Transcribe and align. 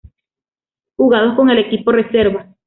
Jugados 0.97 1.35
con 1.35 1.51
el 1.51 1.59
equipo 1.59 1.91
reserva 1.91 2.49